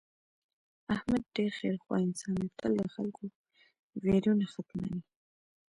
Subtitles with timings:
[0.95, 3.23] احمد ډېر خیر خوا انسان دی تل د خلکو
[4.03, 4.99] ویرونه ختموي.